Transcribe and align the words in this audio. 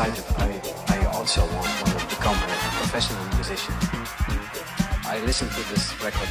I, 0.00 0.06
I 0.88 1.04
also 1.12 1.42
want, 1.42 1.52
want 1.52 2.00
to 2.00 2.06
become 2.06 2.34
a 2.34 2.48
professional 2.80 3.22
musician. 3.34 3.74
I 5.04 5.20
listened 5.26 5.50
to 5.50 5.62
this 5.68 5.92
record 6.02 6.28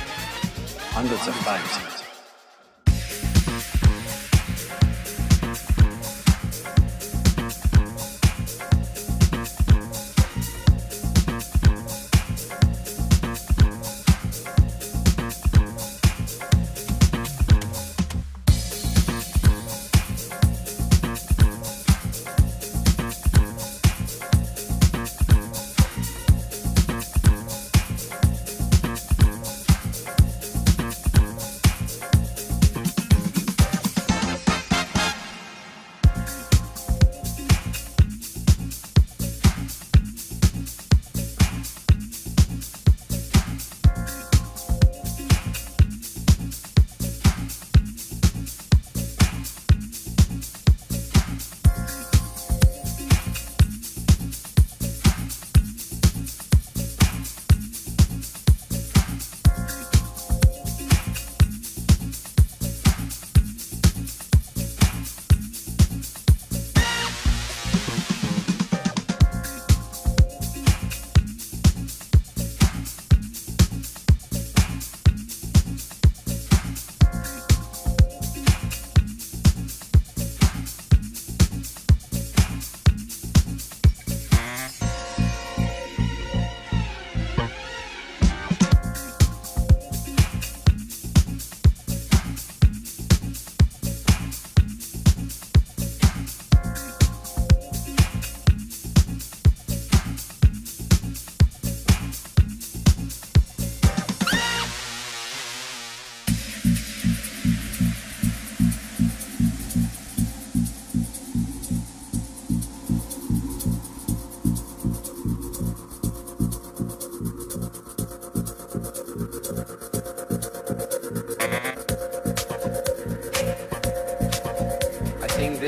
hundreds 0.89 1.27
of 1.27 1.35
times. 1.45 2.08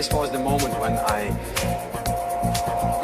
This 0.01 0.11
was 0.11 0.31
the 0.31 0.39
moment 0.39 0.73
when 0.79 0.97
I 0.97 1.29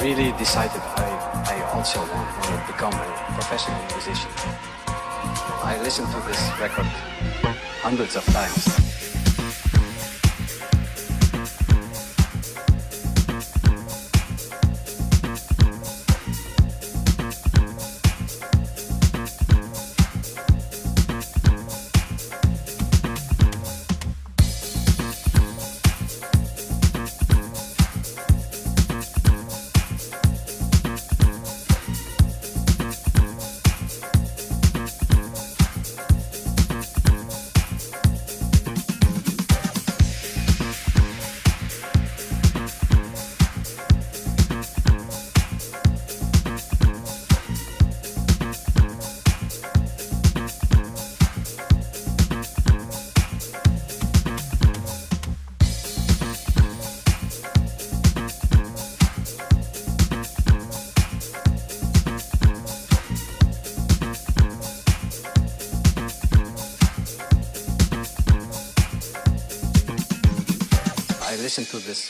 really 0.01 0.31
decided 0.39 0.81
I, 0.81 1.45
I 1.45 1.77
also 1.77 1.99
want, 1.99 2.11
want 2.11 2.65
to 2.65 2.73
become 2.73 2.91
a 2.91 3.33
professional 3.35 3.77
musician. 3.93 4.31
I 5.61 5.79
listened 5.83 6.07
to 6.07 6.19
this 6.27 6.41
record 6.59 6.87
hundreds 7.85 8.15
of 8.15 8.25
times. 8.33 8.86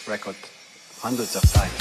Record 0.08 0.36
hundreds 1.02 1.36
of 1.36 1.44
times. 1.54 1.77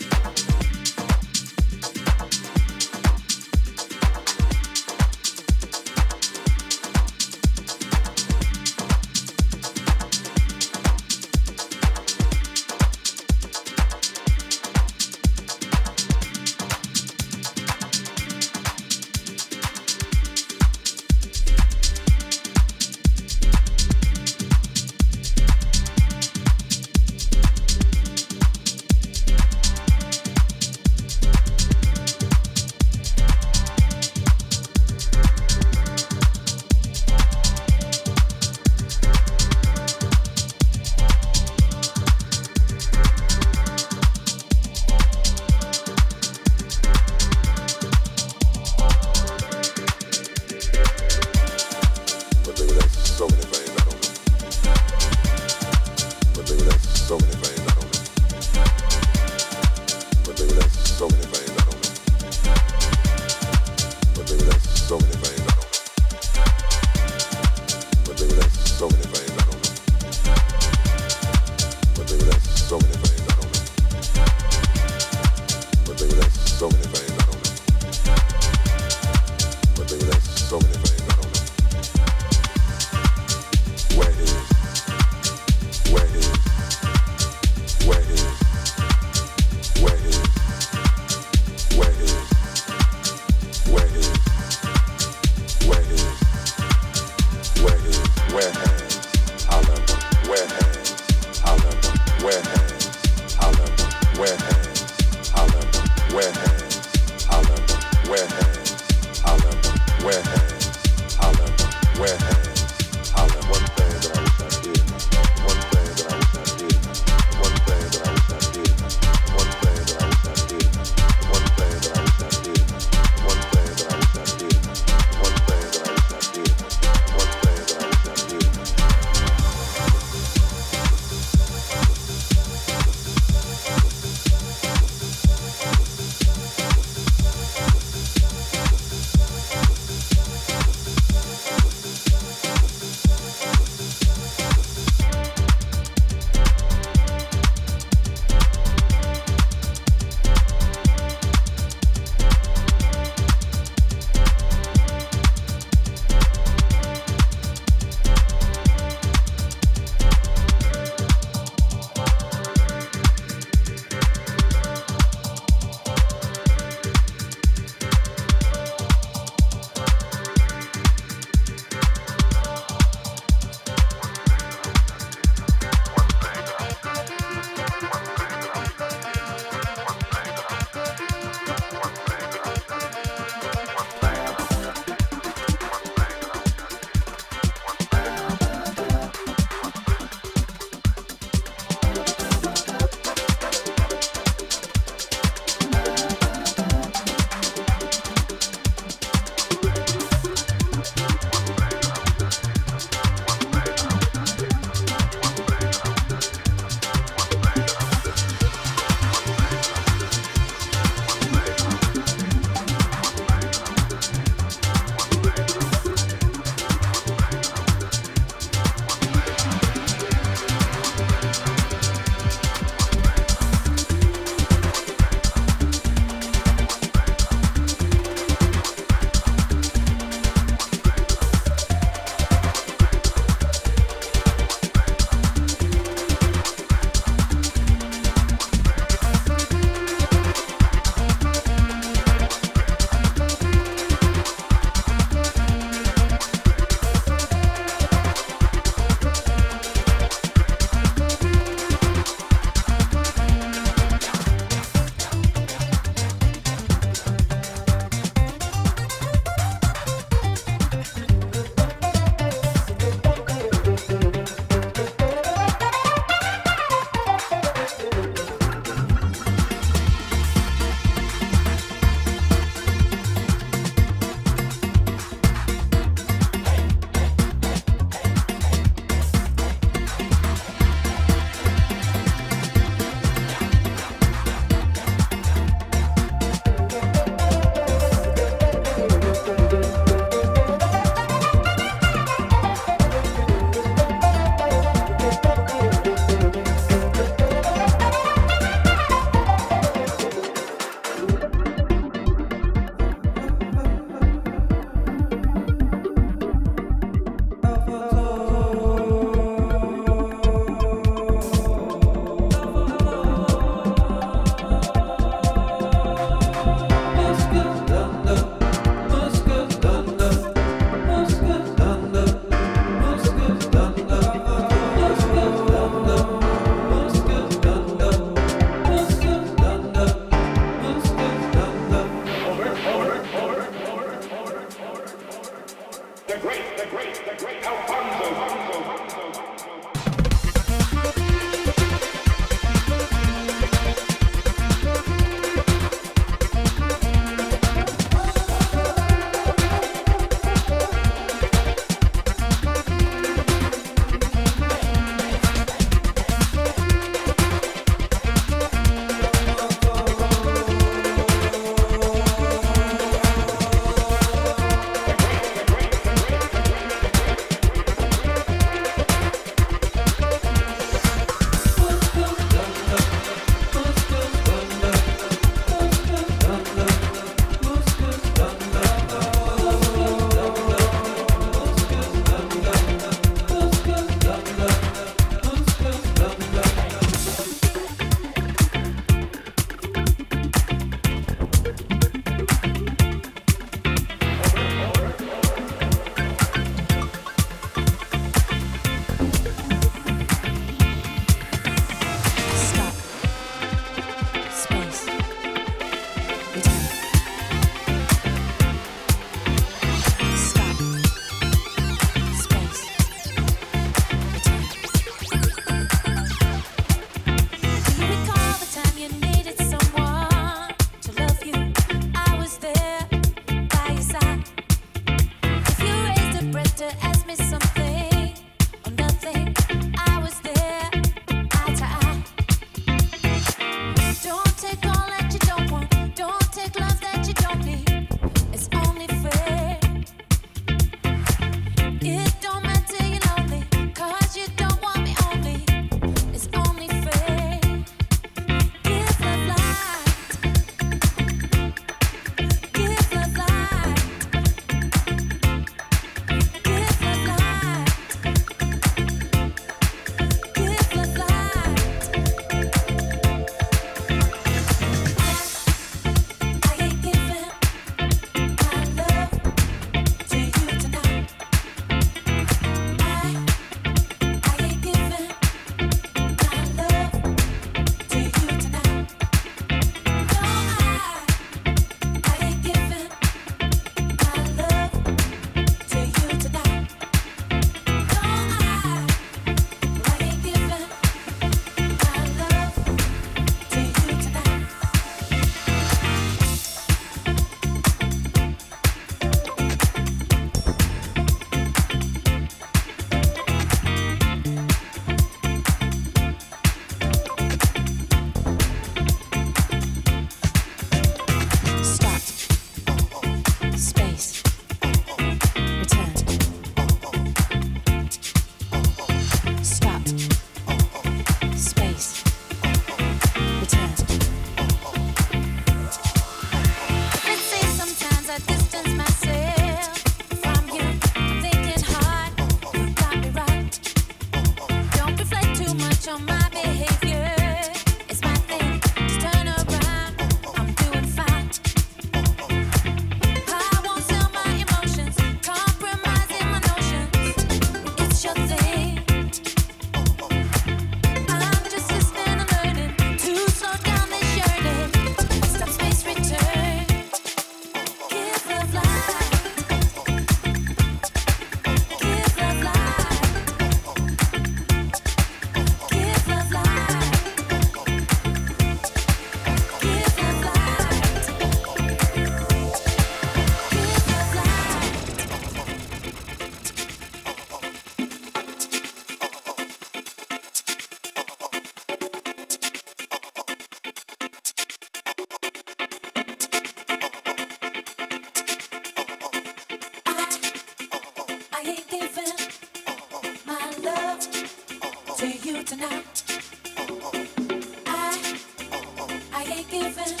giving. 599.51 600.00